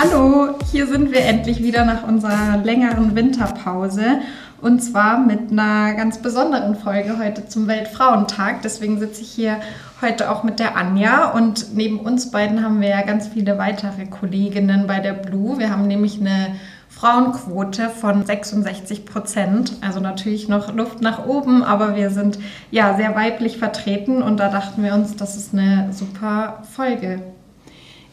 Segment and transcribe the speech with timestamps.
[0.00, 4.20] Hallo, hier sind wir endlich wieder nach unserer längeren Winterpause
[4.62, 8.62] und zwar mit einer ganz besonderen Folge heute zum Weltfrauentag.
[8.62, 9.56] Deswegen sitze ich hier
[10.00, 14.06] heute auch mit der Anja und neben uns beiden haben wir ja ganz viele weitere
[14.06, 15.58] Kolleginnen bei der Blue.
[15.58, 16.54] Wir haben nämlich eine
[16.88, 19.78] Frauenquote von 66 Prozent.
[19.80, 22.38] Also natürlich noch Luft nach oben, aber wir sind
[22.70, 27.20] ja sehr weiblich vertreten und da dachten wir uns, das ist eine super Folge.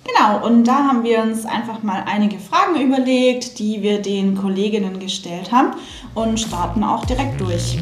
[0.08, 5.00] Genau, und da haben wir uns einfach mal einige Fragen überlegt, die wir den Kolleginnen
[5.00, 5.72] gestellt haben
[6.14, 7.80] und starten auch direkt durch.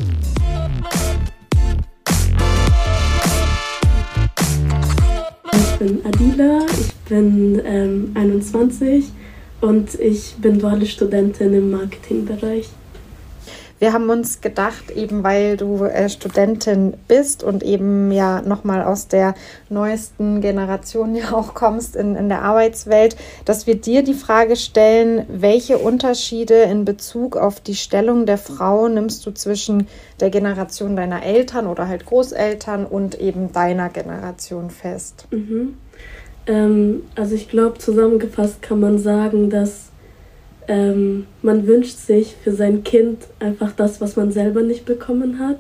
[5.52, 9.12] Ich bin Adila, ich bin ähm, 21
[9.60, 12.70] und ich bin duale Studentin im Marketingbereich.
[13.84, 19.10] Wir haben uns gedacht, eben weil du äh, Studentin bist und eben ja nochmal aus
[19.10, 19.36] der
[19.68, 25.26] neuesten Generation ja auch kommst in, in der Arbeitswelt, dass wir dir die Frage stellen,
[25.28, 29.90] welche Unterschiede in Bezug auf die Stellung der Frau nimmst du zwischen
[30.22, 35.28] der Generation deiner Eltern oder halt Großeltern und eben deiner Generation fest?
[35.32, 35.74] Mhm.
[36.48, 39.90] Ähm, also ich glaube, zusammengefasst kann man sagen, dass
[40.68, 45.58] ähm, man wünscht sich für sein Kind einfach das, was man selber nicht bekommen hat.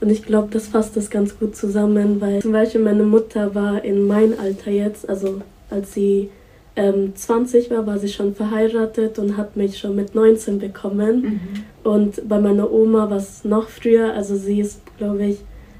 [0.00, 3.84] Und ich glaube, das fasst das ganz gut zusammen, weil zum Beispiel meine Mutter war
[3.84, 6.30] in mein Alter jetzt, also als sie
[6.76, 11.22] ähm, 20 war, war sie schon verheiratet und hat mich schon mit 19 bekommen.
[11.22, 11.90] Mhm.
[11.90, 15.38] Und bei meiner Oma war es noch früher, also sie ist, glaube ich,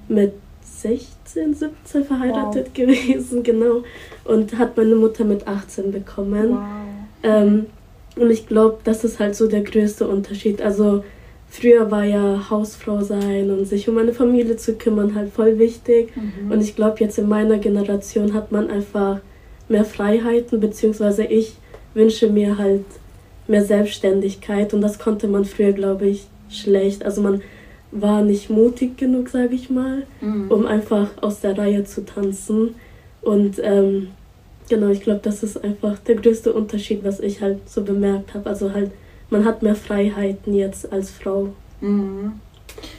[0.08, 2.74] mit 16, 17 verheiratet wow.
[2.74, 3.82] gewesen, genau.
[4.24, 6.50] Und hat meine Mutter mit 18 bekommen.
[6.50, 6.58] Wow.
[7.22, 7.66] Ähm,
[8.16, 10.60] und ich glaube, das ist halt so der größte Unterschied.
[10.60, 11.04] Also
[11.48, 16.12] früher war ja Hausfrau sein und sich um eine Familie zu kümmern halt voll wichtig.
[16.16, 16.50] Mhm.
[16.50, 19.20] Und ich glaube, jetzt in meiner Generation hat man einfach
[19.68, 21.54] mehr Freiheiten, beziehungsweise ich
[21.94, 22.84] wünsche mir halt
[23.46, 24.74] mehr Selbstständigkeit.
[24.74, 27.04] Und das konnte man früher, glaube ich, schlecht.
[27.04, 27.42] Also man
[27.92, 30.50] war nicht mutig genug, sage ich mal, mhm.
[30.50, 32.74] um einfach aus der Reihe zu tanzen.
[33.22, 34.08] Und ähm,
[34.70, 38.48] Genau, ich glaube, das ist einfach der größte Unterschied, was ich halt so bemerkt habe.
[38.48, 38.92] Also halt,
[39.28, 41.48] man hat mehr Freiheiten jetzt als Frau.
[41.80, 42.34] Mhm.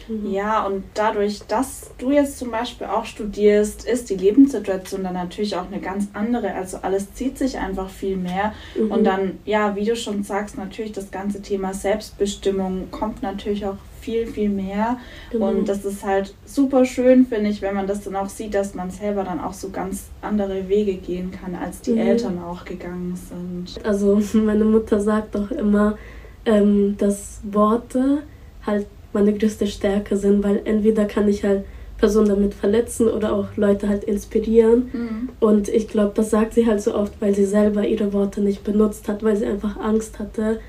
[0.08, 0.32] Mhm.
[0.32, 5.56] Ja, und dadurch, dass du jetzt zum Beispiel auch studierst, ist die Lebenssituation dann natürlich
[5.56, 6.54] auch eine ganz andere.
[6.54, 8.54] Also alles zieht sich einfach viel mehr.
[8.76, 8.92] Mhm.
[8.92, 13.78] Und dann, ja, wie du schon sagst, natürlich das ganze Thema Selbstbestimmung kommt natürlich auch
[14.02, 14.98] viel, viel mehr.
[15.30, 15.50] Genau.
[15.50, 18.74] Und das ist halt super schön, finde ich, wenn man das dann auch sieht, dass
[18.74, 22.00] man selber dann auch so ganz andere Wege gehen kann, als die mhm.
[22.00, 23.86] Eltern auch gegangen sind.
[23.86, 25.98] Also meine Mutter sagt auch immer,
[26.46, 28.24] ähm, dass Worte
[28.66, 31.63] halt meine größte Stärke sind, weil entweder kann ich halt
[31.97, 34.89] Personen damit verletzen oder auch Leute halt inspirieren.
[34.91, 35.29] Mhm.
[35.39, 38.63] Und ich glaube, das sagt sie halt so oft, weil sie selber ihre Worte nicht
[38.63, 40.59] benutzt hat, weil sie einfach Angst hatte,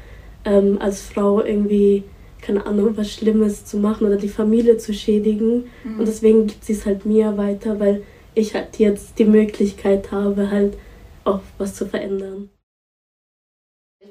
[0.45, 2.05] ähm, als Frau irgendwie
[2.43, 5.65] keine Ahnung, was Schlimmes zu machen oder die Familie zu schädigen.
[5.85, 6.01] Mhm.
[6.01, 8.03] Und deswegen gibt sie es halt mir weiter, weil
[8.35, 10.77] ich halt jetzt die Möglichkeit habe, halt
[11.25, 12.51] auch was zu verändern.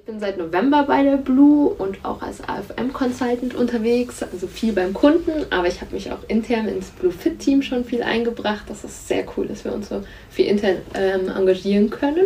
[0.02, 4.96] Ich bin seit November bei der Blue und auch als AFM-Consultant unterwegs, also viel beim
[4.96, 8.64] Kunden, aber ich habe mich auch intern ins Blue Fit Team schon viel eingebracht.
[8.68, 10.02] Das ist sehr cool, dass wir uns so
[10.32, 12.26] viel intern ähm, engagieren können.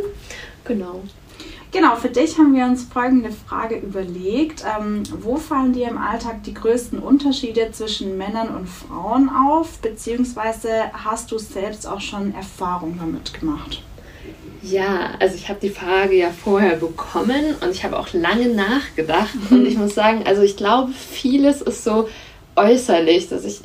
[0.64, 1.02] Genau.
[1.74, 4.64] Genau, für dich haben wir uns folgende Frage überlegt.
[4.64, 9.80] Ähm, wo fallen dir im Alltag die größten Unterschiede zwischen Männern und Frauen auf?
[9.80, 13.84] Beziehungsweise hast du selbst auch schon Erfahrung damit gemacht?
[14.68, 19.36] Ja, also ich habe die Frage ja vorher bekommen und ich habe auch lange nachgedacht.
[19.50, 19.58] Mhm.
[19.58, 22.10] Und ich muss sagen, also ich glaube, vieles ist so
[22.56, 23.60] äußerlich, dass ich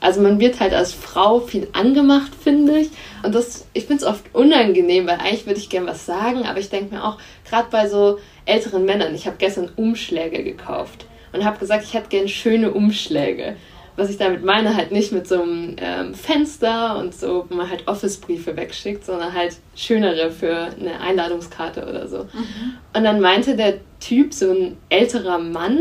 [0.00, 2.90] also man wird halt als Frau viel angemacht, finde ich.
[3.24, 6.60] Und das, ich finde es oft unangenehm, weil eigentlich würde ich gern was sagen, aber
[6.60, 11.44] ich denke mir auch, gerade bei so älteren Männern, ich habe gestern Umschläge gekauft und
[11.44, 13.56] habe gesagt, ich hätte gern schöne Umschläge.
[13.98, 17.68] Was ich damit meine, halt nicht mit so einem ähm, Fenster und so, wo man
[17.68, 22.18] halt Office-Briefe wegschickt, sondern halt schönere für eine Einladungskarte oder so.
[22.18, 22.74] Mhm.
[22.94, 25.80] Und dann meinte der Typ, so ein älterer Mann,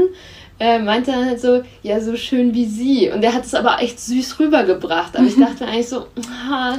[0.60, 3.12] äh, meinte dann halt so, ja, so schön wie sie.
[3.12, 5.16] Und der hat es aber echt süß rübergebracht.
[5.16, 5.42] Aber ich mhm.
[5.46, 6.08] dachte eigentlich so,
[6.50, 6.78] ah,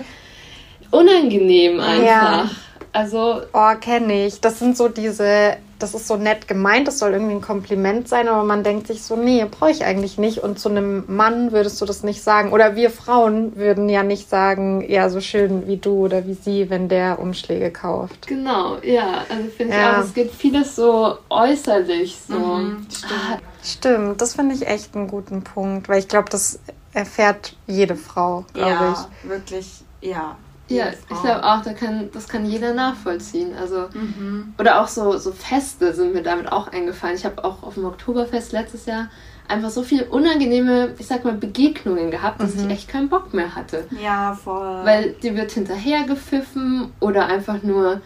[0.90, 2.04] unangenehm einfach.
[2.04, 2.50] Ja.
[2.92, 3.42] Also.
[3.52, 4.40] Oh, kenne ich.
[4.40, 8.28] Das sind so diese, das ist so nett gemeint, das soll irgendwie ein Kompliment sein,
[8.28, 10.38] aber man denkt sich so, nee, brauche ich eigentlich nicht.
[10.38, 12.52] Und zu einem Mann würdest du das nicht sagen.
[12.52, 16.70] Oder wir Frauen würden ja nicht sagen, ja, so schön wie du oder wie sie,
[16.70, 18.26] wenn der Umschläge kauft.
[18.26, 19.24] Genau, ja.
[19.28, 19.90] Also finde ja.
[19.90, 22.34] ich auch, es geht vieles so äußerlich so.
[22.34, 23.12] Mhm, stimmt.
[23.12, 26.60] Ah, Stimmt, das finde ich echt einen guten Punkt, weil ich glaube, das
[26.92, 28.98] erfährt jede Frau, glaube ja, ich.
[29.24, 30.36] Ja, wirklich, ja.
[30.68, 33.54] Ja, ich glaube auch, da kann, das kann jeder nachvollziehen.
[33.58, 34.54] Also, mhm.
[34.58, 37.16] Oder auch so, so Feste sind mir damit auch eingefallen.
[37.16, 39.08] Ich habe auch auf dem Oktoberfest letztes Jahr
[39.48, 42.66] einfach so viele unangenehme, ich sag mal, Begegnungen gehabt, dass mhm.
[42.66, 43.86] ich echt keinen Bock mehr hatte.
[44.02, 44.84] Ja, voll.
[44.84, 48.02] Weil dir wird hinterher gepfiffen oder einfach nur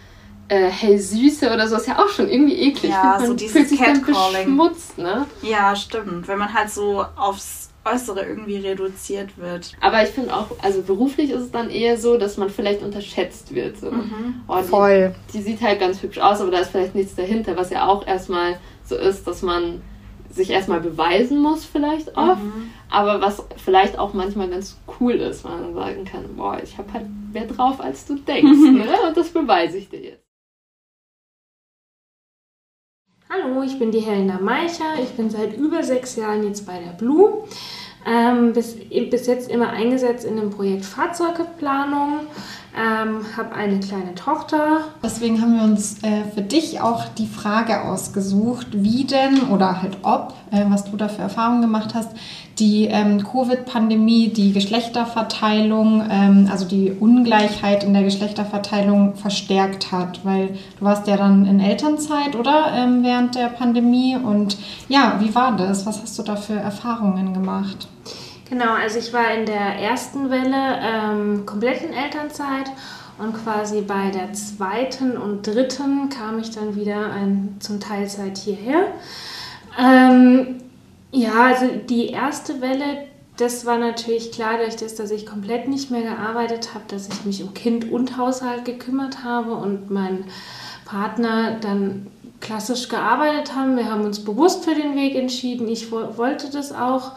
[0.49, 2.93] äh, hey Süße oder so ist ja auch schon irgendwie eklig.
[2.93, 4.05] Ja, so dieses Catcalling.
[4.05, 5.27] beschmutzt, ne?
[5.43, 6.29] Ja, stimmt.
[6.29, 9.73] Wenn man halt so aufs Äußere irgendwie reduziert wird.
[9.81, 13.55] Aber ich finde auch, also beruflich ist es dann eher so, dass man vielleicht unterschätzt
[13.55, 13.77] wird.
[13.77, 13.91] So.
[13.91, 14.43] Mhm.
[14.47, 15.15] Oh, die, Voll.
[15.33, 18.07] Die sieht halt ganz hübsch aus, aber da ist vielleicht nichts dahinter, was ja auch
[18.07, 19.83] erstmal so ist, dass man
[20.31, 22.71] sich erstmal beweisen muss, vielleicht oft, mhm.
[22.91, 26.93] aber was vielleicht auch manchmal ganz cool ist, weil man sagen kann, boah, ich habe
[26.93, 28.95] halt mehr drauf, als du denkst, ne?
[29.07, 30.22] und das beweise ich dir jetzt.
[33.35, 35.01] Hallo, ich bin die Helena Meicher.
[35.03, 37.45] Ich bin seit über sechs Jahren jetzt bei der Blue.
[38.05, 42.27] Ähm, bis, bis jetzt immer eingesetzt in dem Projekt Fahrzeugplanung
[42.75, 44.85] ähm, habe eine kleine Tochter.
[45.03, 49.99] Deswegen haben wir uns äh, für dich auch die Frage ausgesucht, wie denn oder halt
[50.03, 52.11] ob, äh, was du da für Erfahrungen gemacht hast,
[52.59, 60.25] die ähm, Covid-Pandemie die Geschlechterverteilung, ähm, also die Ungleichheit in der Geschlechterverteilung verstärkt hat.
[60.25, 60.49] Weil
[60.79, 62.73] du warst ja dann in Elternzeit, oder?
[62.75, 64.17] Ähm, während der Pandemie.
[64.17, 64.57] Und
[64.89, 65.85] ja, wie war das?
[65.85, 67.89] Was hast du da für Erfahrungen gemacht?
[68.53, 72.71] Genau, also ich war in der ersten Welle ähm, komplett in Elternzeit
[73.17, 78.89] und quasi bei der zweiten und dritten kam ich dann wieder ein, zum Teilzeit hierher.
[79.81, 80.57] Ähm,
[81.13, 83.07] ja, also die erste Welle,
[83.39, 87.25] das war natürlich klar, durch das, dass ich komplett nicht mehr gearbeitet habe, dass ich
[87.25, 90.25] mich um Kind und Haushalt gekümmert habe und mein
[90.85, 92.07] Partner dann
[92.41, 93.79] klassisch gearbeitet haben.
[93.79, 95.69] Wir haben uns bewusst für den Weg entschieden.
[95.69, 97.13] Ich wollte das auch.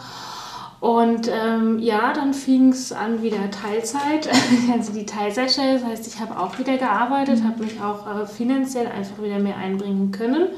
[0.80, 4.30] Und ähm, ja, dann fing es an wieder Teilzeit,
[4.74, 5.80] also die Teilzeitstelle.
[5.80, 9.58] Das heißt, ich habe auch wieder gearbeitet, habe mich auch äh, finanziell einfach wieder mehr
[9.58, 10.50] einbringen können.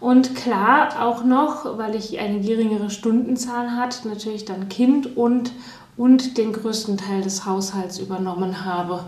[0.00, 5.52] Und klar, auch noch, weil ich eine geringere Stundenzahl hatte, natürlich dann Kind und,
[5.96, 9.00] und den größten Teil des Haushalts übernommen habe.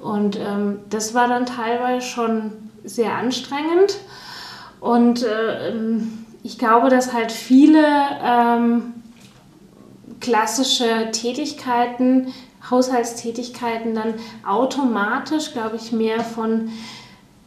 [0.00, 2.52] Und ähm, das war dann teilweise schon
[2.84, 3.98] sehr anstrengend.
[4.80, 7.84] Und äh, ähm, ich glaube, dass halt viele
[8.22, 8.94] ähm,
[10.26, 12.32] klassische Tätigkeiten,
[12.68, 14.14] Haushaltstätigkeiten dann
[14.44, 16.70] automatisch, glaube ich, mehr von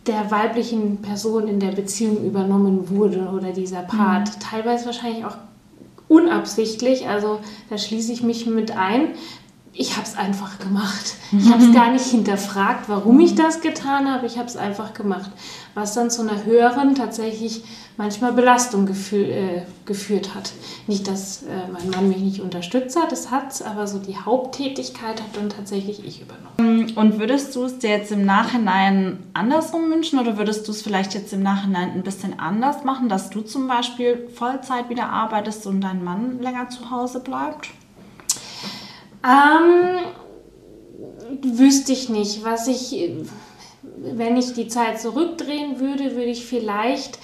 [0.08, 4.30] der weiblichen Person in der Beziehung übernommen wurde oder dieser Part.
[4.30, 4.40] Mhm.
[4.40, 5.36] Teilweise wahrscheinlich auch
[6.08, 9.10] unabsichtlich, also da schließe ich mich mit ein,
[9.74, 11.16] ich habe es einfach gemacht.
[11.38, 14.26] Ich habe es gar nicht hinterfragt, warum ich das getan habe.
[14.26, 15.32] Ich habe es einfach gemacht.
[15.80, 17.64] Was dann zu einer höheren, tatsächlich
[17.96, 20.52] manchmal Belastung gefü äh, geführt hat.
[20.88, 24.18] Nicht, dass äh, mein Mann mich nicht unterstützt hat, das hat es, aber so die
[24.18, 26.92] Haupttätigkeit hat dann tatsächlich ich übernommen.
[26.98, 31.14] Und würdest du es dir jetzt im Nachhinein andersrum wünschen oder würdest du es vielleicht
[31.14, 35.80] jetzt im Nachhinein ein bisschen anders machen, dass du zum Beispiel Vollzeit wieder arbeitest und
[35.80, 37.70] dein Mann länger zu Hause bleibt?
[39.24, 40.00] Ähm,
[41.42, 42.44] wüsste ich nicht.
[42.44, 42.94] Was ich,
[44.02, 47.20] wenn ich die Zeit zurückdrehen würde, würde ich vielleicht,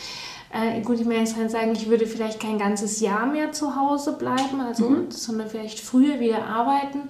[0.53, 4.13] äh, gut, ich meine, kann sagen, ich würde vielleicht kein ganzes Jahr mehr zu Hause
[4.13, 5.11] bleiben, also, mhm.
[5.11, 7.03] sondern vielleicht früher wieder arbeiten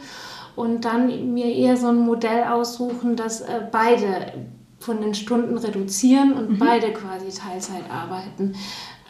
[0.56, 4.34] und dann mir eher so ein Modell aussuchen, dass äh, beide
[4.80, 6.60] von den Stunden reduzieren und mhm.
[6.60, 8.56] beide quasi Teilzeit arbeiten.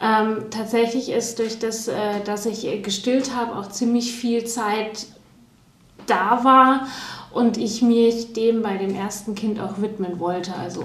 [0.01, 5.07] Ähm, tatsächlich ist durch das, äh, dass ich gestillt habe, auch ziemlich viel Zeit
[6.07, 6.87] da war
[7.35, 10.55] und ich mich dem bei dem ersten Kind auch widmen wollte.
[10.55, 10.83] Also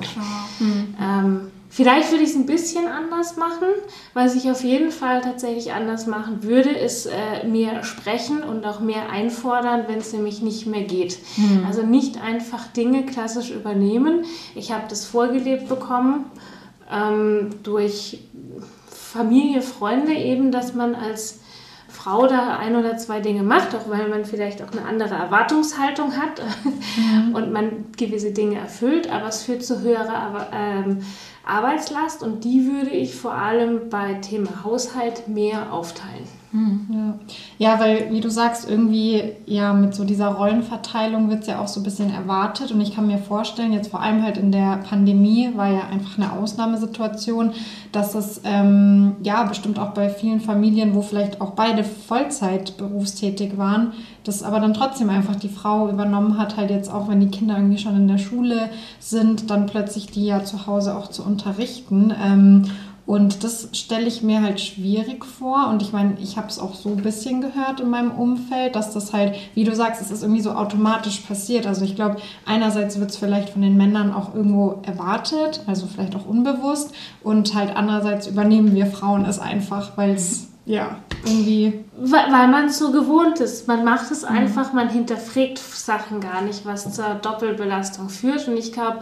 [0.58, 0.94] mhm.
[1.00, 3.68] ähm, vielleicht würde ich es ein bisschen anders machen.
[4.14, 8.80] Was ich auf jeden Fall tatsächlich anders machen würde, ist äh, mehr sprechen und auch
[8.80, 11.18] mehr einfordern, wenn es nämlich nicht mehr geht.
[11.36, 11.64] Mhm.
[11.64, 14.24] Also nicht einfach Dinge klassisch übernehmen.
[14.56, 16.24] Ich habe das vorgelebt bekommen
[16.90, 18.24] ähm, durch
[18.88, 21.38] Familie, Freunde eben, dass man als
[22.02, 26.16] Frau da ein oder zwei Dinge macht, auch weil man vielleicht auch eine andere Erwartungshaltung
[26.16, 26.40] hat
[26.96, 27.34] mhm.
[27.34, 31.02] und man gewisse Dinge erfüllt, aber es führt zu höherer ähm,
[31.44, 36.39] Arbeitslast und die würde ich vor allem bei Thema Haushalt mehr aufteilen.
[36.52, 37.14] Ja.
[37.58, 41.68] ja, weil, wie du sagst, irgendwie, ja, mit so dieser Rollenverteilung wird es ja auch
[41.68, 42.72] so ein bisschen erwartet.
[42.72, 46.18] Und ich kann mir vorstellen, jetzt vor allem halt in der Pandemie war ja einfach
[46.18, 47.52] eine Ausnahmesituation,
[47.92, 53.56] dass es ähm, ja bestimmt auch bei vielen Familien, wo vielleicht auch beide Vollzeit berufstätig
[53.56, 53.92] waren,
[54.24, 57.56] das aber dann trotzdem einfach die Frau übernommen hat, halt jetzt auch, wenn die Kinder
[57.56, 62.12] irgendwie schon in der Schule sind, dann plötzlich die ja zu Hause auch zu unterrichten.
[62.22, 62.64] Ähm,
[63.10, 65.66] Und das stelle ich mir halt schwierig vor.
[65.66, 68.94] Und ich meine, ich habe es auch so ein bisschen gehört in meinem Umfeld, dass
[68.94, 71.66] das halt, wie du sagst, es ist irgendwie so automatisch passiert.
[71.66, 76.14] Also ich glaube, einerseits wird es vielleicht von den Männern auch irgendwo erwartet, also vielleicht
[76.14, 76.92] auch unbewusst.
[77.24, 81.84] Und halt andererseits übernehmen wir Frauen es einfach, weil es ja, irgendwie.
[81.96, 83.66] Weil, weil man es so gewohnt ist.
[83.66, 84.28] Man macht es mhm.
[84.28, 88.46] einfach, man hinterfragt Sachen gar nicht, was zur Doppelbelastung führt.
[88.46, 89.00] Und ich glaube,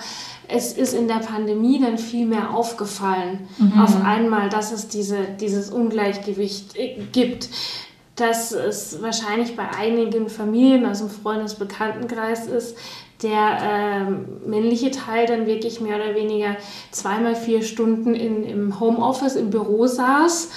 [0.49, 3.81] es ist in der Pandemie dann viel mehr aufgefallen, mhm.
[3.83, 7.51] auf einmal, dass es diese, dieses Ungleichgewicht äh, gibt.
[8.17, 12.79] Dass es wahrscheinlich bei einigen Familien aus dem Freundesbekanntenkreis ist,
[13.23, 16.57] der äh, männliche Teil dann wirklich mehr oder weniger
[16.93, 20.49] zweimal vier Stunden in, im Homeoffice, im Büro saß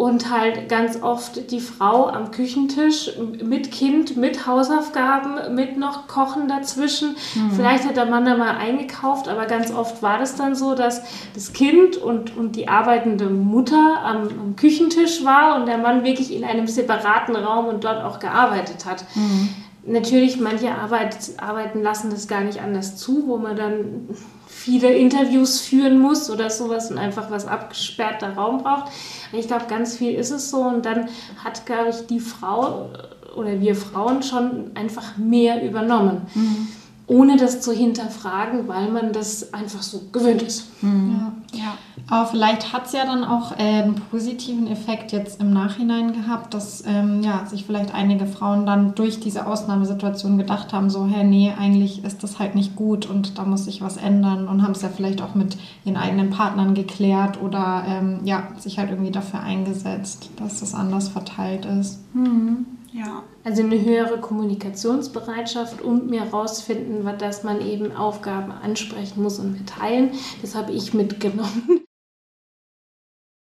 [0.00, 3.10] und halt ganz oft die Frau am Küchentisch
[3.44, 7.16] mit Kind, mit Hausaufgaben, mit noch Kochen dazwischen.
[7.34, 7.50] Mhm.
[7.50, 11.02] Vielleicht hat der Mann da mal eingekauft, aber ganz oft war das dann so, dass
[11.34, 16.34] das Kind und, und die arbeitende Mutter am, am Küchentisch war und der Mann wirklich
[16.34, 19.04] in einem separaten Raum und dort auch gearbeitet hat.
[19.14, 19.50] Mhm.
[19.84, 24.08] Natürlich, manche Arbeit, Arbeiten lassen das gar nicht anders zu, wo man dann
[24.46, 28.92] viele Interviews führen muss oder sowas und einfach was abgesperrter Raum braucht.
[29.32, 31.08] Ich glaube, ganz viel ist es so und dann
[31.42, 32.90] hat, glaube ich, die Frau
[33.34, 36.26] oder wir Frauen schon einfach mehr übernommen.
[36.34, 36.68] Mhm
[37.10, 40.68] ohne das zu hinterfragen, weil man das einfach so gewöhnt ist.
[40.80, 41.32] Mhm.
[41.52, 41.58] Ja.
[41.58, 41.74] ja.
[42.08, 46.54] Aber vielleicht hat es ja dann auch äh, einen positiven Effekt jetzt im Nachhinein gehabt,
[46.54, 51.24] dass ähm, ja, sich vielleicht einige Frauen dann durch diese Ausnahmesituation gedacht haben, so, hey,
[51.24, 54.72] nee, eigentlich ist das halt nicht gut und da muss sich was ändern und haben
[54.72, 59.12] es ja vielleicht auch mit ihren eigenen Partnern geklärt oder ähm, ja, sich halt irgendwie
[59.12, 61.98] dafür eingesetzt, dass das anders verteilt ist.
[62.14, 62.66] Mhm.
[62.92, 63.22] Ja.
[63.44, 70.10] Also eine höhere Kommunikationsbereitschaft und mir herausfinden, dass man eben Aufgaben ansprechen muss und mitteilen.
[70.42, 71.84] Das habe ich mitgenommen.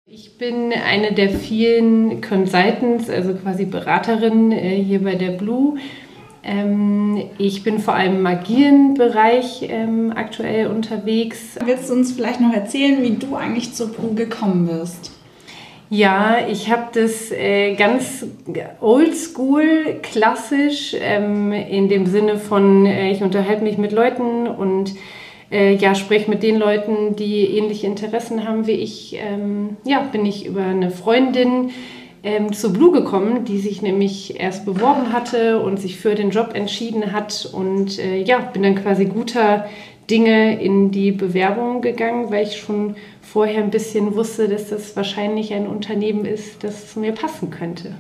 [0.06, 5.78] Ich bin eine der vielen Consultants, also quasi Beraterin äh, hier bei der Blue.
[6.44, 11.58] Ähm, ich bin vor allem im agilen Bereich ähm, aktuell unterwegs.
[11.64, 15.12] Willst du uns vielleicht noch erzählen, wie du eigentlich zur Blue gekommen bist?
[15.96, 18.26] Ja, ich habe das äh, ganz
[18.82, 24.96] oldschool, klassisch, ähm, in dem Sinne von, äh, ich unterhalte mich mit Leuten und
[25.52, 29.20] äh, ja, spreche mit den Leuten, die ähnliche Interessen haben wie ich.
[29.20, 31.70] Ähm, ja, bin ich über eine Freundin
[32.24, 36.56] ähm, zu Blue gekommen, die sich nämlich erst beworben hatte und sich für den Job
[36.56, 39.70] entschieden hat und äh, ja, bin dann quasi guter
[40.10, 45.54] Dinge in die Bewerbung gegangen, weil ich schon vorher ein bisschen wusste, dass das wahrscheinlich
[45.54, 47.96] ein Unternehmen ist, das zu mir passen könnte.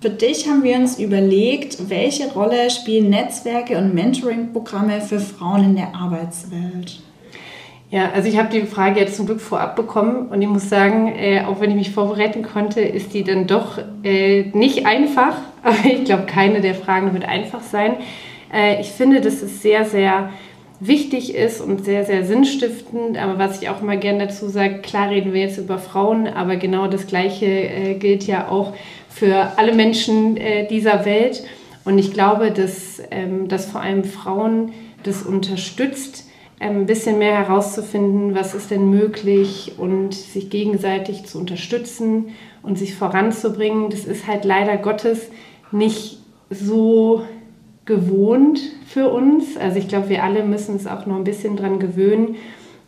[0.00, 5.76] Für dich haben wir uns überlegt, welche Rolle spielen Netzwerke und Mentoring-Programme für Frauen in
[5.76, 7.00] der Arbeitswelt?
[7.90, 11.14] Ja, also ich habe die Frage jetzt zum Glück vorab bekommen und ich muss sagen,
[11.16, 15.36] äh, auch wenn ich mich vorbereiten konnte, ist die dann doch äh, nicht einfach.
[15.62, 17.94] Aber ich glaube, keine der Fragen wird einfach sein.
[18.52, 20.30] Äh, ich finde, das ist sehr, sehr
[20.80, 23.16] wichtig ist und sehr, sehr sinnstiftend.
[23.16, 26.56] Aber was ich auch immer gerne dazu sage, klar reden wir jetzt über Frauen, aber
[26.56, 28.74] genau das Gleiche äh, gilt ja auch
[29.08, 31.44] für alle Menschen äh, dieser Welt.
[31.84, 36.28] Und ich glaube, dass, ähm, dass vor allem Frauen das unterstützt,
[36.60, 42.28] ähm, ein bisschen mehr herauszufinden, was ist denn möglich und sich gegenseitig zu unterstützen
[42.62, 43.90] und sich voranzubringen.
[43.90, 45.28] Das ist halt leider Gottes
[45.72, 46.18] nicht
[46.50, 47.22] so
[47.84, 49.56] gewohnt für uns.
[49.56, 52.36] Also ich glaube, wir alle müssen es auch noch ein bisschen dran gewöhnen,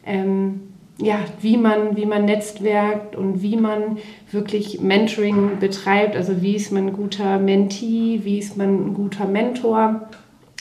[0.05, 0.61] ähm,
[0.99, 3.99] ja, wie man, wie man netzwerkt und wie man
[4.31, 6.17] wirklich Mentoring betreibt.
[6.17, 10.09] Also wie ist man ein guter Mentee, wie ist man ein guter Mentor.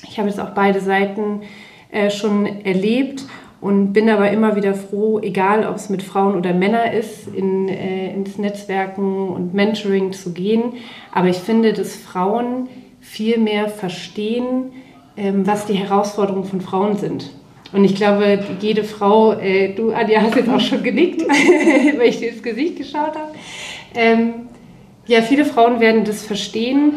[0.03, 1.41] Ich habe jetzt auch beide Seiten
[1.89, 3.23] äh, schon erlebt
[3.61, 7.69] und bin aber immer wieder froh, egal ob es mit Frauen oder Männern ist, in,
[7.69, 10.73] äh, ins Netzwerken und Mentoring zu gehen.
[11.13, 12.67] Aber ich finde, dass Frauen
[13.05, 14.71] viel mehr verstehen,
[15.15, 17.29] ähm, was die Herausforderungen von Frauen sind.
[17.71, 21.21] Und ich glaube, jede Frau, äh, du Anja hast jetzt auch schon genickt,
[21.97, 23.31] weil ich dir ins Gesicht geschaut habe.
[23.93, 24.33] Ähm,
[25.07, 26.93] ja, viele Frauen werden das verstehen.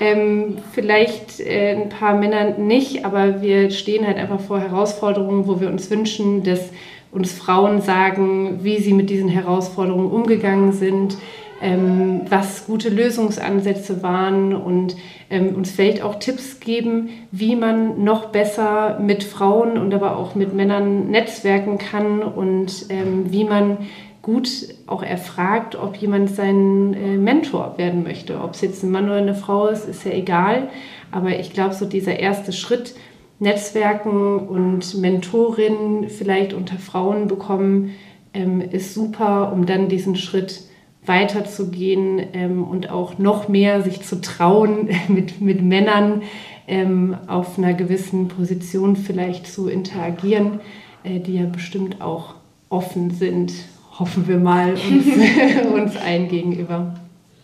[0.00, 5.60] Ähm, vielleicht äh, ein paar Männer nicht, aber wir stehen halt einfach vor Herausforderungen, wo
[5.60, 6.70] wir uns wünschen, dass
[7.12, 11.16] uns Frauen sagen, wie sie mit diesen Herausforderungen umgegangen sind,
[11.64, 14.96] ähm, was gute Lösungsansätze waren und
[15.30, 20.34] ähm, uns vielleicht auch Tipps geben, wie man noch besser mit Frauen und aber auch
[20.34, 23.78] mit Männern netzwerken kann und ähm, wie man
[24.20, 24.48] gut
[24.86, 28.40] auch erfragt, ob jemand sein äh, Mentor werden möchte.
[28.40, 30.68] Ob es jetzt ein Mann oder eine Frau ist, ist ja egal.
[31.10, 32.94] Aber ich glaube, so dieser erste Schritt,
[33.38, 37.92] Netzwerken und Mentorinnen vielleicht unter Frauen bekommen,
[38.34, 40.64] ähm, ist super, um dann diesen Schritt
[41.06, 46.22] weiterzugehen ähm, und auch noch mehr sich zu trauen, mit, mit Männern
[46.66, 50.60] ähm, auf einer gewissen Position vielleicht zu interagieren,
[51.02, 52.34] äh, die ja bestimmt auch
[52.68, 53.52] offen sind,
[53.98, 55.06] hoffen wir mal, uns,
[55.74, 56.94] uns allen gegenüber.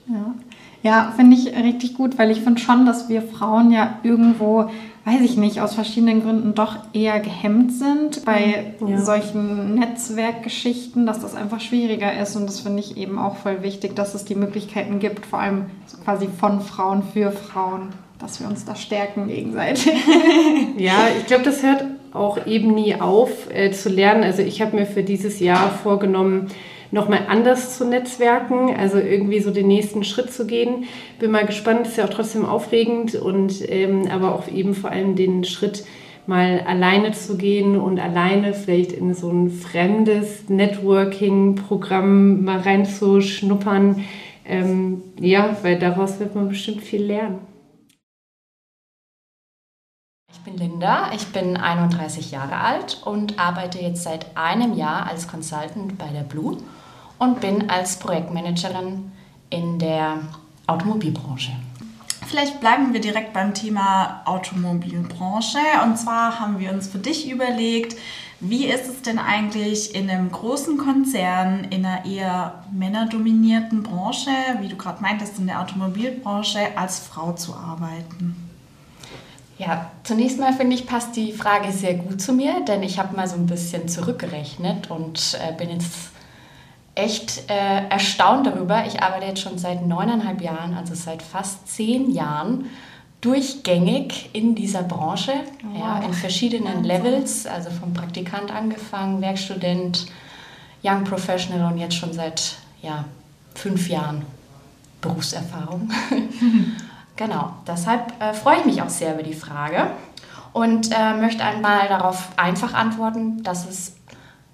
[0.09, 0.35] Ja,
[0.83, 4.71] ja finde ich richtig gut, weil ich finde schon, dass wir Frauen ja irgendwo
[5.04, 8.99] weiß ich nicht, aus verschiedenen Gründen doch eher gehemmt sind bei ja.
[9.00, 12.37] solchen Netzwerkgeschichten, dass das einfach schwieriger ist.
[12.37, 15.66] Und das finde ich eben auch voll wichtig, dass es die Möglichkeiten gibt, vor allem
[16.04, 17.88] quasi von Frauen für Frauen,
[18.19, 19.87] dass wir uns da stärken gegenseitig.
[20.76, 24.25] ja, ich glaube, das hört auch eben nie auf äh, zu lernen.
[24.25, 26.49] Also ich habe mir für dieses Jahr vorgenommen,
[26.90, 30.85] nochmal anders zu netzwerken, also irgendwie so den nächsten Schritt zu gehen.
[31.18, 35.16] Bin mal gespannt, ist ja auch trotzdem aufregend und ähm, aber auch eben vor allem
[35.16, 35.85] den Schritt
[36.26, 44.04] mal alleine zu gehen und alleine vielleicht in so ein fremdes Networking-Programm mal reinzuschnuppern.
[44.44, 47.38] Ähm, ja, weil daraus wird man bestimmt viel lernen.
[50.32, 55.28] Ich bin Linda, ich bin 31 Jahre alt und arbeite jetzt seit einem Jahr als
[55.28, 56.56] Consultant bei der Blue
[57.21, 59.12] und bin als Projektmanagerin
[59.50, 60.19] in der
[60.67, 61.53] Automobilbranche.
[62.27, 65.59] Vielleicht bleiben wir direkt beim Thema Automobilbranche.
[65.85, 67.97] Und zwar haben wir uns für dich überlegt,
[68.39, 74.69] wie ist es denn eigentlich in einem großen Konzern, in einer eher männerdominierten Branche, wie
[74.69, 78.49] du gerade meintest, in der Automobilbranche, als Frau zu arbeiten?
[79.59, 83.15] Ja, zunächst mal finde ich, passt die Frage sehr gut zu mir, denn ich habe
[83.15, 86.11] mal so ein bisschen zurückgerechnet und äh, bin jetzt
[86.94, 88.85] echt äh, erstaunt darüber.
[88.87, 92.66] Ich arbeite jetzt schon seit neuneinhalb Jahren, also seit fast zehn Jahren,
[93.20, 95.32] durchgängig in dieser Branche,
[95.62, 95.80] wow.
[95.80, 100.06] ja, in verschiedenen Levels, also vom Praktikant angefangen, Werkstudent,
[100.82, 103.04] Young Professional und jetzt schon seit ja,
[103.54, 104.25] fünf Jahren
[105.02, 105.90] Berufserfahrung.
[107.16, 109.90] genau, deshalb äh, freue ich mich auch sehr über die Frage
[110.54, 113.97] und äh, möchte einmal darauf einfach antworten, dass es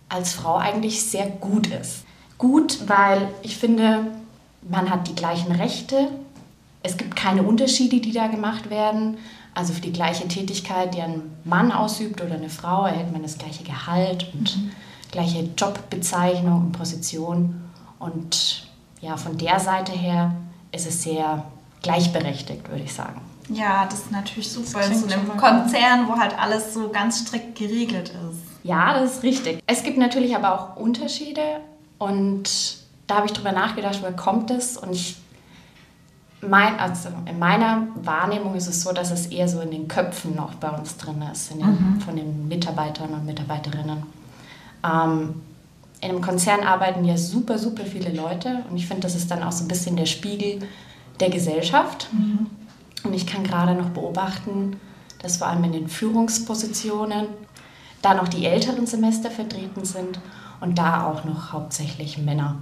[0.09, 2.07] als Frau eigentlich sehr gut ist
[2.39, 4.07] gut, weil ich finde,
[4.69, 6.09] man hat die gleichen Rechte.
[6.83, 9.19] Es gibt keine Unterschiede, die da gemacht werden.
[9.55, 13.39] Also für die gleiche Tätigkeit, die ein Mann ausübt oder eine Frau, erhält man das
[13.39, 14.73] gleiche Gehalt und mhm.
[15.11, 17.63] gleiche Jobbezeichnung und Position.
[17.99, 18.69] Und
[19.01, 20.35] ja, von der Seite her
[20.73, 21.45] ist es sehr
[21.83, 23.21] gleichberechtigt, würde ich sagen.
[23.49, 27.57] Ja, das ist natürlich super in so einem Konzern, wo halt alles so ganz strikt
[27.57, 28.65] geregelt ist.
[28.65, 29.63] Ja, das ist richtig.
[29.67, 31.61] Es gibt natürlich aber auch Unterschiede.
[31.99, 34.77] Und da habe ich drüber nachgedacht, woher kommt es?
[34.77, 35.17] Und ich
[36.41, 40.35] mein, also in meiner Wahrnehmung ist es so, dass es eher so in den Köpfen
[40.35, 42.01] noch bei uns drin ist, den, mhm.
[42.01, 44.03] von den Mitarbeitern und Mitarbeiterinnen.
[44.85, 45.43] Ähm,
[46.01, 49.43] in einem Konzern arbeiten ja super, super viele Leute und ich finde, das ist dann
[49.43, 50.61] auch so ein bisschen der Spiegel
[51.21, 52.09] der Gesellschaft.
[52.13, 52.47] Mhm.
[53.03, 54.79] Und ich kann gerade noch beobachten,
[55.23, 57.27] dass vor allem in den Führungspositionen
[58.03, 60.19] da noch die älteren Semester vertreten sind
[60.61, 62.57] und da auch noch hauptsächlich Männer.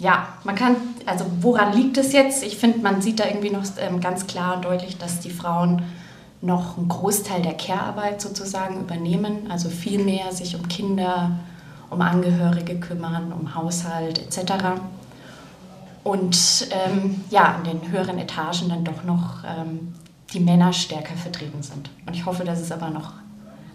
[0.00, 0.76] Ja, man kann,
[1.06, 2.42] also woran liegt es jetzt?
[2.42, 5.82] Ich finde, man sieht da irgendwie noch ähm, ganz klar und deutlich, dass die Frauen
[6.40, 11.38] noch einen Großteil der Care-Arbeit sozusagen übernehmen, also viel mehr sich um Kinder,
[11.90, 14.80] um Angehörige kümmern, um Haushalt etc.
[16.02, 19.94] Und ähm, ja, in den höheren Etagen dann doch noch ähm,
[20.34, 21.88] die Männer stärker vertreten sind.
[22.06, 23.14] Und ich hoffe, dass es aber noch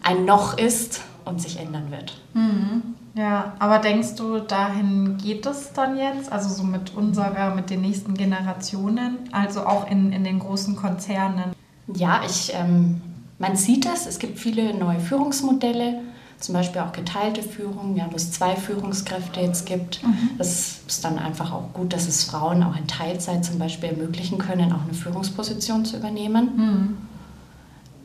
[0.04, 2.22] ein Noch ist und sich ändern wird.
[2.34, 2.96] Mhm.
[3.16, 6.32] Ja, aber denkst du, dahin geht es dann jetzt?
[6.32, 11.56] Also so mit unserer, mit den nächsten Generationen, also auch in, in den großen Konzernen?
[11.96, 13.02] Ja, ich, ähm,
[13.40, 14.06] man sieht das.
[14.06, 16.02] Es gibt viele neue Führungsmodelle,
[16.40, 20.04] zum Beispiel auch geteilte Führung, ja, wo es zwei Führungskräfte jetzt gibt.
[20.04, 20.30] Mhm.
[20.38, 24.38] Das ist dann einfach auch gut, dass es Frauen auch in Teilzeit zum Beispiel ermöglichen
[24.38, 26.50] können, auch eine Führungsposition zu übernehmen.
[26.56, 26.98] Mhm.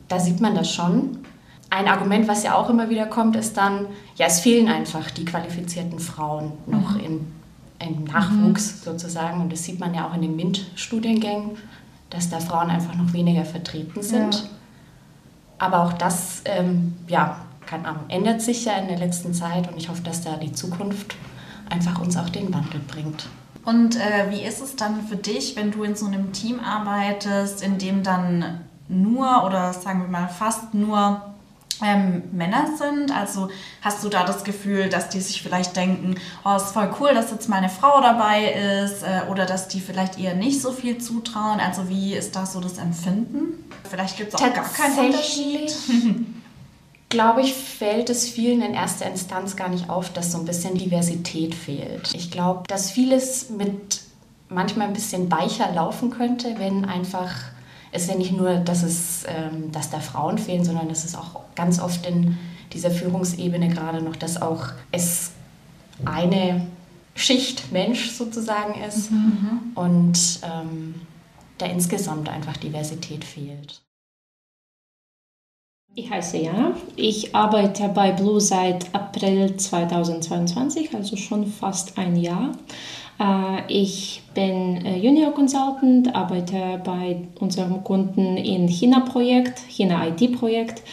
[0.07, 1.24] Da sieht man das schon
[1.75, 5.25] ein Argument, was ja auch immer wieder kommt, ist dann, ja, es fehlen einfach die
[5.25, 6.99] qualifizierten Frauen noch mhm.
[6.99, 7.33] in,
[7.79, 8.91] im Nachwuchs mhm.
[8.91, 9.41] sozusagen.
[9.41, 11.57] Und das sieht man ja auch in den MINT-Studiengängen,
[12.09, 14.35] dass da Frauen einfach noch weniger vertreten sind.
[14.35, 14.41] Ja.
[15.57, 19.77] Aber auch das, ähm, ja, keine Ahnung, ändert sich ja in der letzten Zeit und
[19.77, 21.15] ich hoffe, dass da die Zukunft
[21.69, 23.27] einfach uns auch den Wandel bringt.
[23.65, 27.63] Und äh, wie ist es dann für dich, wenn du in so einem Team arbeitest,
[27.63, 31.34] in dem dann nur oder sagen wir mal fast nur
[31.83, 33.11] ähm, Männer sind?
[33.15, 33.49] Also
[33.81, 37.31] hast du da das Gefühl, dass die sich vielleicht denken, oh, ist voll cool, dass
[37.31, 40.97] jetzt mal eine Frau dabei ist äh, oder dass die vielleicht eher nicht so viel
[40.97, 41.59] zutrauen?
[41.59, 43.63] Also wie ist da so das Empfinden?
[43.89, 45.73] Vielleicht gibt es auch gar keinen Unterschied.
[47.09, 50.77] glaube ich, fällt es vielen in erster Instanz gar nicht auf, dass so ein bisschen
[50.77, 52.13] Diversität fehlt.
[52.13, 54.01] Ich glaube, dass vieles mit
[54.49, 57.31] manchmal ein bisschen weicher laufen könnte, wenn einfach
[57.95, 61.41] es ja nicht nur, dass, es, ähm, dass da Frauen fehlen, sondern dass es auch
[61.55, 62.37] ganz oft in
[62.73, 65.31] dieser Führungsebene gerade noch, dass auch es
[66.03, 66.67] eine
[67.15, 69.71] Schicht Mensch sozusagen ist mhm.
[69.75, 70.95] und ähm,
[71.57, 73.81] da insgesamt einfach Diversität fehlt.
[75.97, 76.75] Ich heiße Jana.
[76.97, 82.51] Ich arbeite bei Blue seit April 2022, also schon fast ein Jahr.
[83.19, 90.83] Äh, ich bin äh, Junior Consultant, arbeite bei unserem Kunden im China-Projekt, China-IT-Projekt.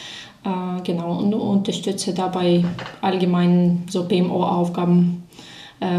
[0.45, 2.65] Äh, genau, und unterstütze dabei
[3.01, 5.19] allgemein so PMO-Aufgaben,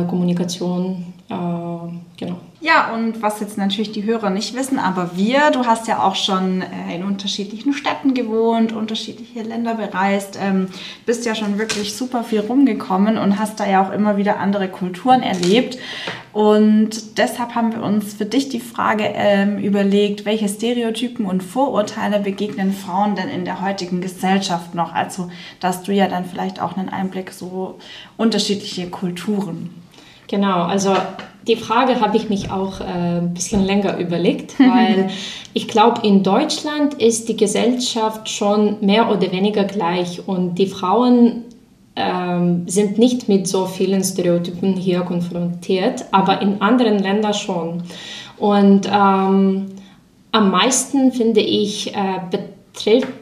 [0.07, 2.38] Kommunikation, genau.
[2.63, 6.15] Ja, und was jetzt natürlich die Hörer nicht wissen, aber wir, du hast ja auch
[6.15, 10.69] schon äh, in unterschiedlichen Städten gewohnt, unterschiedliche Länder bereist, ähm,
[11.06, 14.69] bist ja schon wirklich super viel rumgekommen und hast da ja auch immer wieder andere
[14.69, 15.78] Kulturen erlebt.
[16.32, 22.21] Und deshalb haben wir uns für dich die Frage ähm, überlegt, welche Stereotypen und Vorurteile
[22.21, 24.93] begegnen Frauen denn in der heutigen Gesellschaft noch?
[24.93, 27.78] Also, dass du ja dann vielleicht auch einen Einblick so
[28.15, 29.69] unterschiedliche Kulturen.
[30.30, 30.95] Genau, also
[31.47, 32.84] die Frage habe ich mich auch äh,
[33.19, 35.10] ein bisschen länger überlegt, weil
[35.53, 41.43] ich glaube, in Deutschland ist die Gesellschaft schon mehr oder weniger gleich und die Frauen
[41.95, 47.84] ähm, sind nicht mit so vielen Stereotypen hier konfrontiert, aber in anderen Ländern schon.
[48.38, 49.65] Und ähm,
[50.32, 52.19] am meisten finde ich, äh,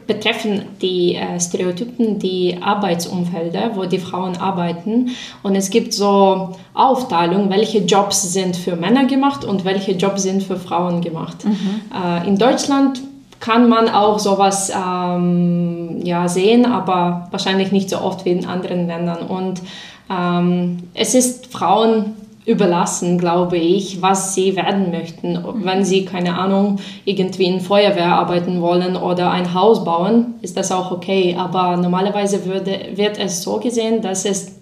[0.06, 5.10] betreffen die äh, Stereotypen die Arbeitsumfelder, wo die Frauen arbeiten.
[5.42, 10.42] Und es gibt so Aufteilung, welche Jobs sind für Männer gemacht und welche Jobs sind
[10.42, 11.44] für Frauen gemacht.
[11.44, 11.82] Mhm.
[11.94, 13.00] Äh, in Deutschland
[13.40, 18.86] kann man auch sowas ähm, ja, sehen, aber wahrscheinlich nicht so oft wie in anderen
[18.86, 19.26] Ländern.
[19.26, 19.60] Und
[20.08, 25.38] ähm, es ist Frauen überlassen, glaube ich, was sie werden möchten.
[25.62, 30.72] Wenn sie, keine Ahnung, irgendwie in Feuerwehr arbeiten wollen oder ein Haus bauen, ist das
[30.72, 31.36] auch okay.
[31.38, 34.56] Aber normalerweise würde, wird es so gesehen, dass es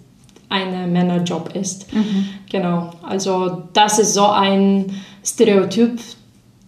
[0.49, 1.91] ein Männerjob ist.
[1.93, 2.25] Mhm.
[2.51, 2.91] Genau.
[3.01, 4.91] Also das ist so ein
[5.23, 5.99] Stereotyp,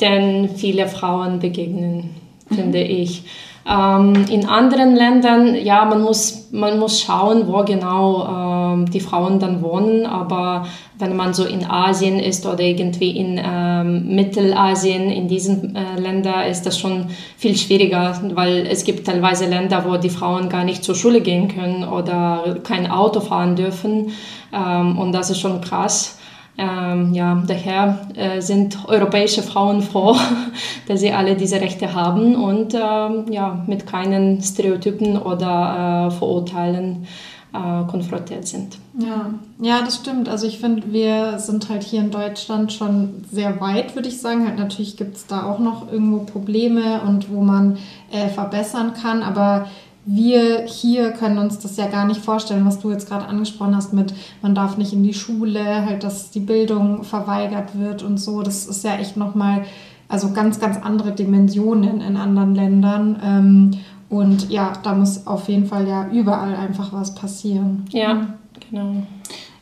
[0.02, 2.10] den viele Frauen begegnen,
[2.50, 2.56] mhm.
[2.56, 3.24] finde ich.
[3.66, 9.40] Ähm, in anderen Ländern, ja, man muss, man muss schauen, wo genau ähm, die Frauen
[9.40, 10.66] dann wohnen, aber
[11.00, 16.46] wenn man so in Asien ist oder irgendwie in ähm, Mittelasien, in diesen äh, Ländern
[16.50, 17.06] ist das schon
[17.38, 21.48] viel schwieriger, weil es gibt teilweise Länder, wo die Frauen gar nicht zur Schule gehen
[21.48, 24.12] können oder kein Auto fahren dürfen
[24.54, 26.18] ähm, und das ist schon krass.
[26.56, 30.16] Ähm, ja, daher äh, sind europäische Frauen froh,
[30.88, 37.08] dass sie alle diese Rechte haben und ähm, ja, mit keinen Stereotypen oder äh, Vorurteilen
[37.54, 38.78] äh, konfrontiert sind.
[39.00, 39.32] Ja.
[39.60, 40.30] ja, das stimmt.
[40.30, 44.48] Also ich finde, wir sind halt hier in Deutschland schon sehr weit, würde ich sagen.
[44.48, 47.78] Halt natürlich gibt es da auch noch irgendwo Probleme und wo man
[48.12, 49.68] äh, verbessern kann, aber
[50.06, 53.94] wir hier können uns das ja gar nicht vorstellen, was du jetzt gerade angesprochen hast
[53.94, 58.42] mit, man darf nicht in die Schule, halt, dass die Bildung verweigert wird und so.
[58.42, 59.64] Das ist ja echt nochmal,
[60.10, 63.20] also ganz, ganz andere Dimensionen in anderen Ländern.
[63.24, 63.72] Ähm,
[64.10, 67.86] und ja, da muss auf jeden Fall ja überall einfach was passieren.
[67.90, 68.28] Ja,
[68.70, 69.04] genau.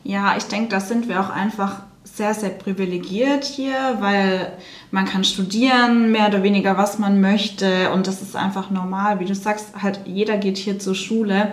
[0.04, 1.82] Ja, ich denke, da sind wir auch einfach
[2.14, 4.52] sehr, sehr privilegiert hier, weil
[4.90, 7.90] man kann studieren, mehr oder weniger, was man möchte.
[7.90, 9.18] Und das ist einfach normal.
[9.18, 11.52] Wie du sagst, halt jeder geht hier zur Schule.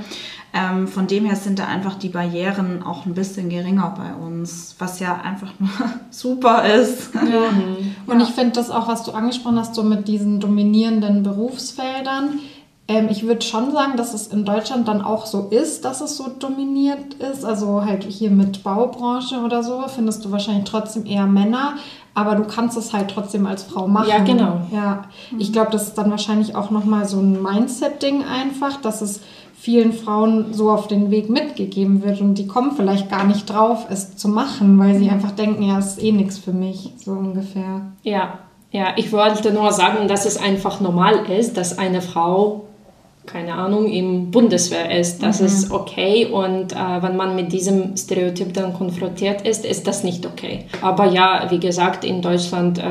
[0.52, 4.76] Ähm, von dem her sind da einfach die Barrieren auch ein bisschen geringer bei uns,
[4.80, 5.70] was ja einfach nur
[6.10, 7.12] super ist.
[7.20, 7.52] Ja.
[8.08, 12.40] Und ich finde das auch, was du angesprochen hast, so mit diesen dominierenden Berufsfeldern
[12.90, 16.18] ähm, ich würde schon sagen, dass es in Deutschland dann auch so ist, dass es
[16.18, 17.46] so dominiert ist.
[17.46, 21.76] Also halt hier mit Baubranche oder so findest du wahrscheinlich trotzdem eher Männer,
[22.16, 24.10] aber du kannst es halt trotzdem als Frau machen.
[24.10, 24.62] Ja, genau.
[24.74, 25.04] Ja,
[25.38, 29.22] ich glaube, das ist dann wahrscheinlich auch nochmal so ein Mindset-Ding einfach, dass es
[29.56, 33.86] vielen Frauen so auf den Weg mitgegeben wird und die kommen vielleicht gar nicht drauf,
[33.90, 35.12] es zu machen, weil sie mhm.
[35.12, 37.82] einfach denken, ja, es ist eh nichts für mich, so ungefähr.
[38.02, 38.40] Ja,
[38.72, 42.66] ja, ich wollte nur sagen, dass es einfach normal ist, dass eine Frau
[43.32, 45.22] keine Ahnung, im Bundeswehr ist.
[45.22, 45.46] Das mhm.
[45.46, 50.26] ist okay und äh, wenn man mit diesem Stereotyp dann konfrontiert ist, ist das nicht
[50.26, 50.66] okay.
[50.82, 52.84] Aber ja, wie gesagt, in Deutschland äh,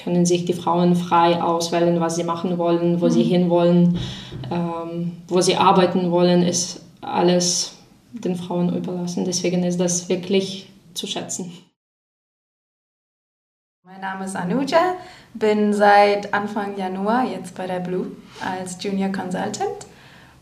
[0.00, 3.10] können sich die Frauen frei auswählen, was sie machen wollen, wo mhm.
[3.10, 3.98] sie hinwollen,
[4.50, 7.74] ähm, wo sie arbeiten wollen, ist alles
[8.12, 9.24] den Frauen überlassen.
[9.24, 11.52] Deswegen ist das wirklich zu schätzen.
[13.94, 14.96] Mein Name ist Anuja,
[15.34, 18.08] bin seit Anfang Januar jetzt bei der Blue
[18.44, 19.86] als Junior Consultant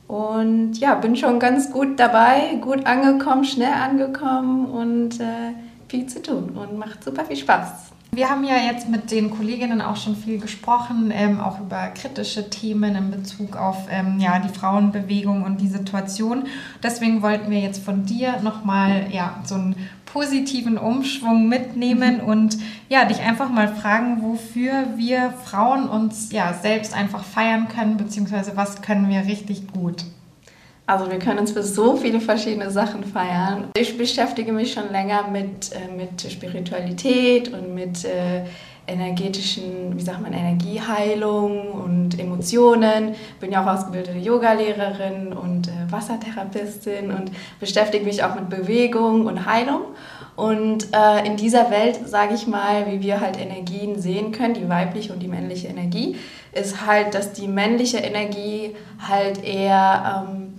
[0.09, 5.53] Und ja, bin schon ganz gut dabei, gut angekommen, schnell angekommen und äh,
[5.87, 7.92] viel zu tun und macht super viel Spaß.
[8.15, 12.51] Wir haben ja jetzt mit den Kolleginnen auch schon viel gesprochen, ähm, auch über kritische
[12.51, 16.45] Themen in Bezug auf ähm, ja, die Frauenbewegung und die Situation.
[16.83, 22.29] Deswegen wollten wir jetzt von dir nochmal ja, so einen positiven Umschwung mitnehmen mhm.
[22.29, 22.59] und
[22.91, 28.59] ja, dich einfach mal fragen, wofür wir Frauen uns ja selbst einfach feiern können, beziehungsweise
[28.59, 30.05] was können wir richtig gut.
[30.87, 33.69] Also wir können uns für so viele verschiedene Sachen feiern.
[33.77, 38.43] Ich beschäftige mich schon länger mit, äh, mit Spiritualität und mit äh,
[38.87, 43.15] energetischen, wie sagt man, Energieheilung und Emotionen.
[43.41, 49.47] Bin ja auch ausgebildete Yogalehrerin und äh, Wassertherapeutin und beschäftige mich auch mit Bewegung und
[49.47, 49.83] Heilung.
[50.35, 54.69] Und äh, in dieser Welt, sage ich mal, wie wir halt Energien sehen können, die
[54.69, 56.17] weibliche und die männliche Energie,
[56.53, 60.52] ist halt, dass die männliche Energie halt eher ähm,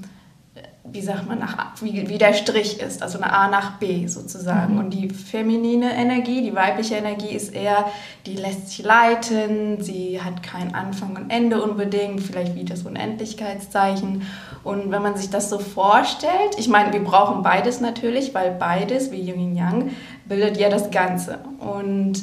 [0.93, 4.75] wie sagt man, nach, wie, wie der Strich ist, also eine A nach B sozusagen.
[4.75, 4.79] Mhm.
[4.79, 7.85] Und die feminine Energie, die weibliche Energie ist eher,
[8.27, 14.21] die lässt sich leiten, sie hat keinen Anfang und Ende unbedingt, vielleicht wie das Unendlichkeitszeichen.
[14.63, 19.11] Und wenn man sich das so vorstellt, ich meine, wir brauchen beides natürlich, weil beides,
[19.11, 19.91] wie Yin und Yang,
[20.25, 21.39] bildet ja das Ganze.
[21.57, 22.21] Und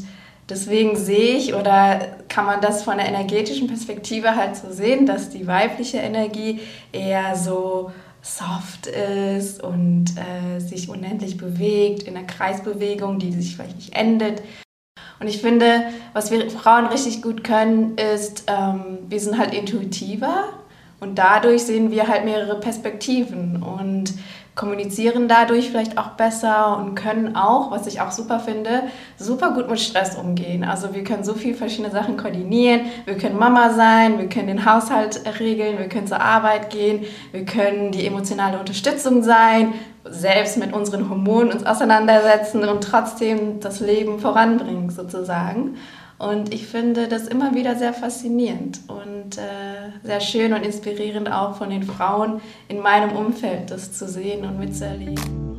[0.49, 5.29] deswegen sehe ich oder kann man das von der energetischen Perspektive halt so sehen, dass
[5.31, 6.61] die weibliche Energie
[6.93, 7.91] eher so
[8.23, 14.43] soft ist und äh, sich unendlich bewegt in einer Kreisbewegung, die sich vielleicht nicht endet.
[15.21, 20.49] Und ich finde, was wir Frauen richtig gut können, ist, ähm, wir sind halt intuitiver
[21.01, 23.63] und dadurch sehen wir halt mehrere Perspektiven.
[23.63, 24.15] Und
[24.61, 28.83] kommunizieren dadurch vielleicht auch besser und können auch, was ich auch super finde,
[29.17, 30.65] super gut mit Stress umgehen.
[30.65, 32.83] Also wir können so viele verschiedene Sachen koordinieren.
[33.07, 37.47] Wir können Mama sein, wir können den Haushalt regeln, wir können zur Arbeit gehen, wir
[37.47, 39.73] können die emotionale Unterstützung sein,
[40.05, 45.79] selbst mit unseren Hormonen uns auseinandersetzen und trotzdem das Leben voranbringen sozusagen.
[46.21, 51.57] Und ich finde das immer wieder sehr faszinierend und äh, sehr schön und inspirierend auch
[51.57, 55.50] von den Frauen in meinem Umfeld, das zu sehen und mitzuerleben.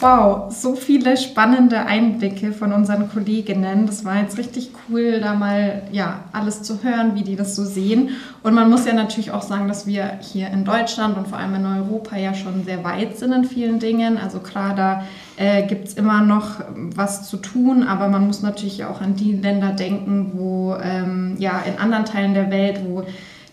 [0.00, 3.86] Wow, so viele spannende Einblicke von unseren Kolleginnen.
[3.86, 7.64] Das war jetzt richtig cool, da mal ja alles zu hören, wie die das so
[7.64, 8.10] sehen.
[8.44, 11.56] Und man muss ja natürlich auch sagen, dass wir hier in Deutschland und vor allem
[11.56, 14.18] in Europa ja schon sehr weit sind in vielen Dingen.
[14.18, 15.02] Also klar, da
[15.36, 16.60] äh, gibt es immer noch
[16.94, 21.60] was zu tun, aber man muss natürlich auch an die Länder denken, wo ähm, ja
[21.66, 23.04] in anderen Teilen der Welt, wo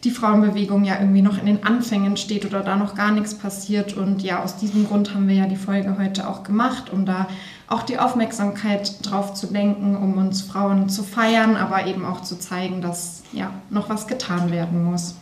[0.06, 3.98] die Frauenbewegung ja irgendwie noch in den Anfängen steht oder da noch gar nichts passiert.
[3.98, 7.28] Und ja, aus diesem Grund haben wir ja die Folge heute auch gemacht, um da
[7.68, 12.38] auch die Aufmerksamkeit drauf zu lenken, um uns Frauen zu feiern, aber eben auch zu
[12.38, 15.16] zeigen, dass ja noch was getan werden muss.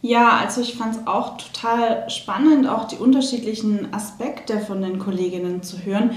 [0.00, 5.62] Ja, also ich fand es auch total spannend, auch die unterschiedlichen Aspekte von den Kolleginnen
[5.62, 6.10] zu hören.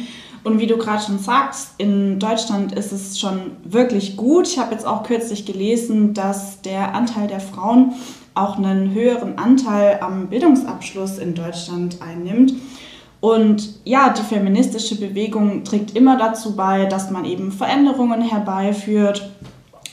[0.43, 4.47] Und wie du gerade schon sagst, in Deutschland ist es schon wirklich gut.
[4.47, 7.93] Ich habe jetzt auch kürzlich gelesen, dass der Anteil der Frauen
[8.35, 12.53] auch einen höheren Anteil am Bildungsabschluss in Deutschland einnimmt.
[13.19, 19.31] Und ja, die feministische Bewegung trägt immer dazu bei, dass man eben Veränderungen herbeiführt.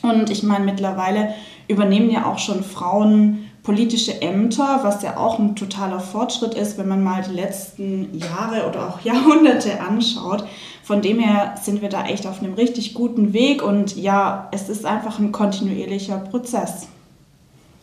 [0.02, 1.34] Und ich meine, mittlerweile
[1.68, 6.88] übernehmen ja auch schon Frauen politische Ämter, was ja auch ein totaler Fortschritt ist, wenn
[6.88, 10.42] man mal die letzten Jahre oder auch Jahrhunderte anschaut.
[10.82, 14.70] Von dem her sind wir da echt auf einem richtig guten Weg und ja, es
[14.70, 16.88] ist einfach ein kontinuierlicher Prozess.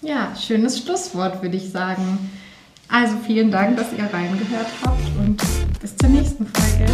[0.01, 2.31] Ja, schönes Schlusswort, würde ich sagen.
[2.89, 5.39] Also vielen Dank, dass ihr reingehört habt und
[5.79, 6.91] bis zur nächsten Folge.